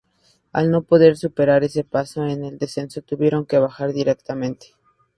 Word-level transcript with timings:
Al 0.51 0.71
no 0.71 0.81
poder 0.81 1.15
superar 1.15 1.63
ese 1.63 1.83
paso 1.83 2.25
en 2.25 2.43
el 2.43 2.57
descenso, 2.57 3.03
tuvieron 3.03 3.45
que 3.45 3.59
bajar 3.59 3.93
directamente. 3.93 4.69